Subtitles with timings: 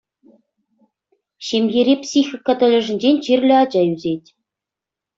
[1.51, 4.25] Ҫемьере психика тӗлӗшӗнчен чирлӗ ача ӳсет.